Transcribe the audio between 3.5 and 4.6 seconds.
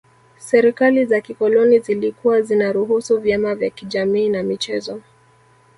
vya kijamii na